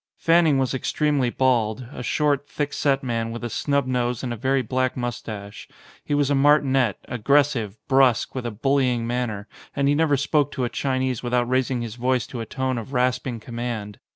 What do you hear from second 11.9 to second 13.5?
voice to a tone of rasping